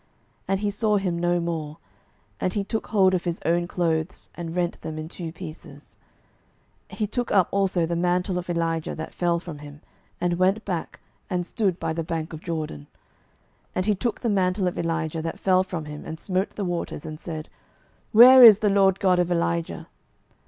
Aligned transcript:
And 0.47 0.61
he 0.61 0.71
saw 0.71 0.97
him 0.97 1.19
no 1.19 1.39
more: 1.39 1.77
and 2.39 2.53
he 2.53 2.63
took 2.63 2.87
hold 2.87 3.13
of 3.13 3.23
his 3.25 3.39
own 3.45 3.67
clothes, 3.67 4.29
and 4.33 4.55
rent 4.55 4.81
them 4.81 4.97
in 4.97 5.07
two 5.07 5.31
pieces. 5.31 5.95
12:002:013 6.89 6.97
He 6.97 7.05
took 7.05 7.31
up 7.31 7.47
also 7.51 7.85
the 7.85 7.95
mantle 7.95 8.39
of 8.39 8.49
Elijah 8.49 8.95
that 8.95 9.13
fell 9.13 9.37
from 9.37 9.59
him, 9.59 9.81
and 10.19 10.39
went 10.39 10.65
back, 10.65 11.01
and 11.29 11.45
stood 11.45 11.79
by 11.79 11.93
the 11.93 12.03
bank 12.03 12.33
of 12.33 12.41
Jordan; 12.41 12.87
12:002:014 12.87 12.87
And 13.75 13.85
he 13.85 13.93
took 13.93 14.21
the 14.21 14.29
mantle 14.29 14.67
of 14.67 14.79
Elijah 14.79 15.21
that 15.21 15.39
fell 15.39 15.63
from 15.63 15.85
him, 15.85 16.03
and 16.03 16.19
smote 16.19 16.55
the 16.55 16.65
waters, 16.65 17.05
and 17.05 17.19
said, 17.19 17.47
Where 18.11 18.41
is 18.41 18.57
the 18.57 18.71
LORD 18.71 18.99
God 18.99 19.19
of 19.19 19.31
Elijah? 19.31 19.87